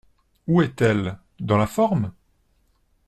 Où 0.47 0.63
est-elle? 0.63 1.19
dans 1.39 1.57
la 1.57 1.67
forme? 1.67 2.11